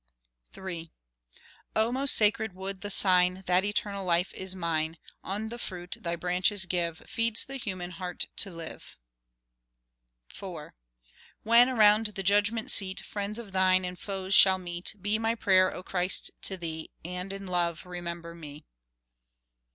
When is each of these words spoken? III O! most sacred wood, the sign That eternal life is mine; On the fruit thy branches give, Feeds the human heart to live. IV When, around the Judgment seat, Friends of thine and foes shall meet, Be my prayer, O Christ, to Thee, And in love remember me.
III 0.57 0.91
O! 1.75 1.91
most 1.91 2.15
sacred 2.15 2.53
wood, 2.53 2.81
the 2.81 2.89
sign 2.89 3.43
That 3.45 3.63
eternal 3.63 4.03
life 4.03 4.33
is 4.33 4.55
mine; 4.55 4.97
On 5.23 5.49
the 5.49 5.59
fruit 5.59 5.95
thy 5.99 6.15
branches 6.15 6.65
give, 6.65 7.03
Feeds 7.05 7.45
the 7.45 7.57
human 7.57 7.91
heart 7.91 8.25
to 8.37 8.49
live. 8.49 8.97
IV 10.31 10.71
When, 11.43 11.69
around 11.69 12.07
the 12.07 12.23
Judgment 12.23 12.71
seat, 12.71 13.01
Friends 13.01 13.37
of 13.37 13.51
thine 13.51 13.85
and 13.85 13.99
foes 13.99 14.33
shall 14.33 14.57
meet, 14.57 14.95
Be 14.99 15.19
my 15.19 15.35
prayer, 15.35 15.71
O 15.71 15.83
Christ, 15.83 16.31
to 16.41 16.57
Thee, 16.57 16.89
And 17.05 17.31
in 17.31 17.45
love 17.45 17.85
remember 17.85 18.33
me. 18.33 18.65